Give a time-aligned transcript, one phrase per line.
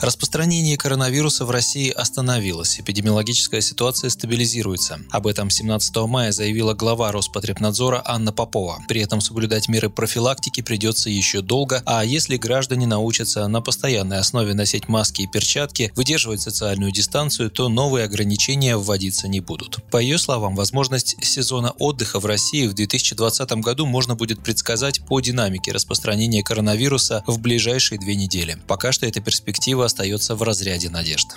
[0.00, 4.98] Распространение коронавируса в России остановилось, эпидемиологическая ситуация стабилизируется.
[5.10, 8.78] Об этом 17 мая заявила глава Роспотребнадзора Анна Попова.
[8.88, 14.54] При этом соблюдать меры профилактики придется еще долго, а если граждане научатся на постоянной основе
[14.54, 19.84] носить маски и перчатки, выдерживать социальную дистанцию, то новые ограничения вводиться не будут.
[19.90, 25.20] По ее словам, возможность сезона отдыха в России в 2020 году можно будет предсказать по
[25.20, 28.56] динамике распространения коронавируса в ближайшие две недели.
[28.66, 31.34] Пока что эта перспектива остается в разряде надежд.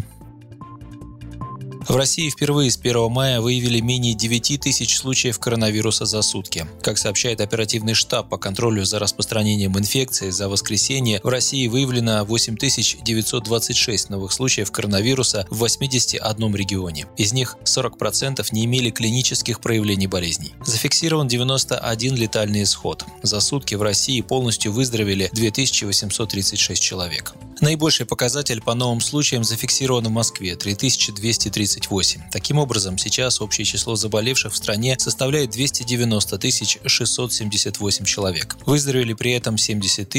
[1.87, 6.65] В России впервые с 1 мая выявили менее 9 тысяч случаев коронавируса за сутки.
[6.81, 14.09] Как сообщает оперативный штаб по контролю за распространением инфекции, за воскресенье в России выявлено 8926
[14.09, 17.07] новых случаев коронавируса в 81 регионе.
[17.17, 20.53] Из них 40% не имели клинических проявлений болезней.
[20.65, 23.05] Зафиксирован 91 летальный исход.
[23.23, 27.35] За сутки в России полностью выздоровели 2836 человек.
[27.61, 32.21] Наибольший показатель по новым случаям зафиксирован в Москве– 3238.
[32.31, 36.39] Таким образом, сейчас общее число заболевших в стране составляет 290
[36.85, 38.57] 678 человек.
[38.65, 40.09] Выздоровели при этом 70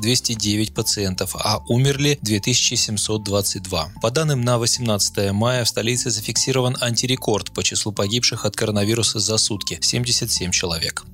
[0.00, 3.92] 209 пациентов, а умерли 2722.
[4.00, 9.38] По данным на 18 мая в столице зафиксирован антирекорд по числу погибших от коронавируса за
[9.38, 11.04] сутки– 77 человек.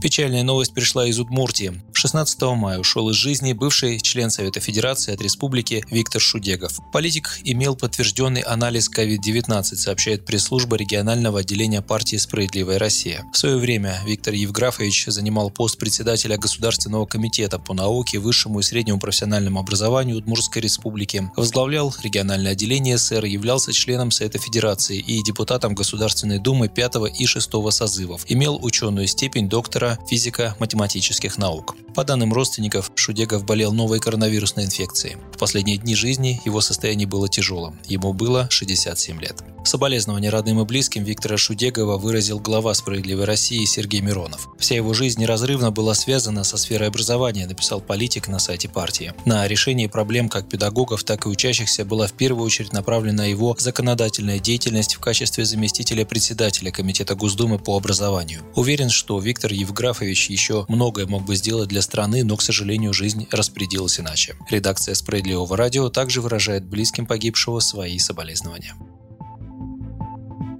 [0.00, 1.82] Печальная новость пришла из Удмуртии.
[1.98, 6.78] 16 мая ушел из жизни бывший член Совета Федерации от Республики Виктор Шудегов.
[6.92, 13.24] Политик имел подтвержденный анализ COVID-19, сообщает пресс-служба регионального отделения партии «Справедливая Россия».
[13.32, 19.00] В свое время Виктор Евграфович занимал пост председателя Государственного комитета по науке, высшему и среднему
[19.00, 26.38] профессиональному образованию Удмуртской Республики, возглавлял региональное отделение СР, являлся членом Совета Федерации и депутатом Государственной
[26.38, 31.74] Думы 5 и 6 созывов, имел ученую степень доктора физико-математических наук.
[31.98, 35.16] По данным родственников, Шудегов болел новой коронавирусной инфекцией.
[35.34, 37.76] В последние дни жизни его состояние было тяжелым.
[37.88, 39.42] Ему было 67 лет.
[39.64, 44.48] Соболезнования родным и близким Виктора Шудегова выразил глава «Справедливой России» Сергей Миронов.
[44.58, 49.12] Вся его жизнь неразрывно была связана со сферой образования, написал политик на сайте партии.
[49.26, 54.38] На решение проблем как педагогов, так и учащихся была в первую очередь направлена его законодательная
[54.38, 58.40] деятельность в качестве заместителя председателя Комитета Госдумы по образованию.
[58.54, 63.26] Уверен, что Виктор Евграфович еще многое мог бы сделать для страны, но, к сожалению, жизнь
[63.30, 64.36] распорядилась иначе.
[64.50, 68.74] Редакция «Справедливого радио» также выражает близким погибшего свои соболезнования.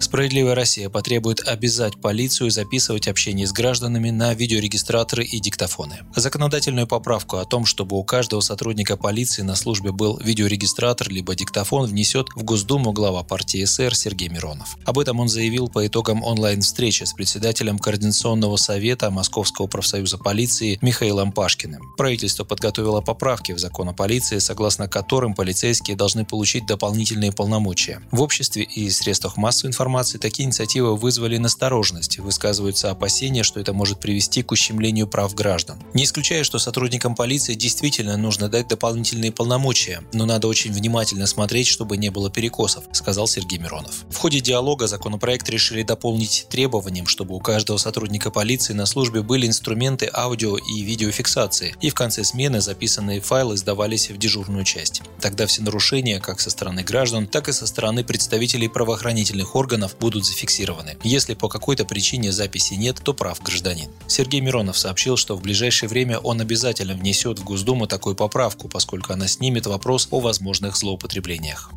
[0.00, 5.98] Справедливая Россия потребует обязать полицию записывать общение с гражданами на видеорегистраторы и диктофоны.
[6.14, 11.86] Законодательную поправку о том, чтобы у каждого сотрудника полиции на службе был видеорегистратор либо диктофон,
[11.86, 14.76] внесет в Госдуму глава партии СР Сергей Миронов.
[14.84, 21.32] Об этом он заявил по итогам онлайн-встречи с председателем Координационного совета Московского профсоюза полиции Михаилом
[21.32, 21.82] Пашкиным.
[21.96, 28.00] Правительство подготовило поправки в закон о полиции, согласно которым полицейские должны получить дополнительные полномочия.
[28.12, 32.18] В обществе и средствах массовой информации информации такие инициативы вызвали настороженность.
[32.18, 35.82] Высказываются опасения, что это может привести к ущемлению прав граждан.
[35.94, 41.68] Не исключаю, что сотрудникам полиции действительно нужно дать дополнительные полномочия, но надо очень внимательно смотреть,
[41.68, 44.04] чтобы не было перекосов, сказал Сергей Миронов.
[44.10, 49.46] В ходе диалога законопроект решили дополнить требованием, чтобы у каждого сотрудника полиции на службе были
[49.46, 55.00] инструменты аудио и видеофиксации, и в конце смены записанные файлы сдавались в дежурную часть.
[55.18, 59.96] Тогда все нарушения, как со стороны граждан, так и со стороны представителей правоохранительных органов органов
[60.00, 60.96] будут зафиксированы.
[61.04, 63.88] Если по какой-то причине записи нет, то прав гражданин.
[64.08, 69.12] Сергей Миронов сообщил, что в ближайшее время он обязательно внесет в Госдуму такую поправку, поскольку
[69.12, 71.70] она снимет вопрос о возможных злоупотреблениях.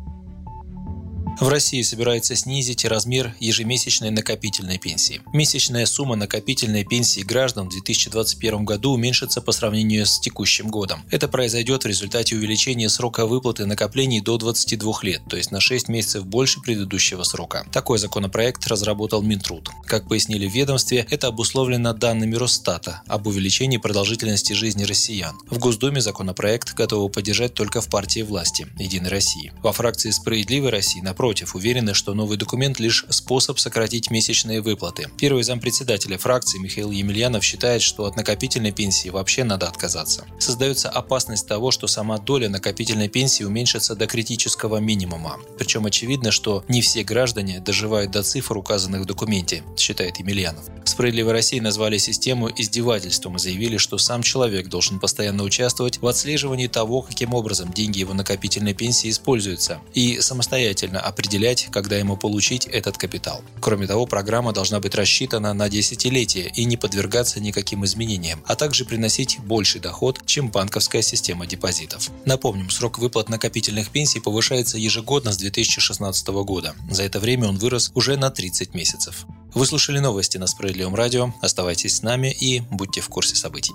[1.42, 5.20] В России собирается снизить размер ежемесячной накопительной пенсии.
[5.32, 11.02] Месячная сумма накопительной пенсии граждан в 2021 году уменьшится по сравнению с текущим годом.
[11.10, 15.88] Это произойдет в результате увеличения срока выплаты накоплений до 22 лет, то есть на 6
[15.88, 17.66] месяцев больше предыдущего срока.
[17.72, 19.68] Такой законопроект разработал Минтруд.
[19.84, 25.36] Как пояснили в ведомстве, это обусловлено данными Росстата об увеличении продолжительности жизни россиян.
[25.50, 29.52] В Госдуме законопроект готовы поддержать только в партии власти «Единой России».
[29.60, 35.08] Во фракции «Справедливой России» напротив напротив, уверены, что новый документ лишь способ сократить месячные выплаты.
[35.18, 40.26] Первый зампредседателя фракции Михаил Емельянов считает, что от накопительной пенсии вообще надо отказаться.
[40.38, 45.38] Создается опасность того, что сама доля накопительной пенсии уменьшится до критического минимума.
[45.58, 50.64] Причем очевидно, что не все граждане доживают до цифр, указанных в документе, считает Емельянов.
[50.84, 56.66] «Справедливой России» назвали систему издевательством и заявили, что сам человек должен постоянно участвовать в отслеживании
[56.66, 62.98] того, каким образом деньги его накопительной пенсии используются, и самостоятельно определять, когда ему получить этот
[62.98, 63.42] капитал.
[63.60, 68.84] Кроме того, программа должна быть рассчитана на десятилетие и не подвергаться никаким изменениям, а также
[68.84, 72.10] приносить больший доход, чем банковская система депозитов.
[72.24, 76.74] Напомним, срок выплат накопительных пенсий повышается ежегодно с 2016 года.
[76.90, 79.26] За это время он вырос уже на 30 месяцев.
[79.54, 81.32] Вы слушали новости на Справедливом радио.
[81.40, 83.74] Оставайтесь с нами и будьте в курсе событий.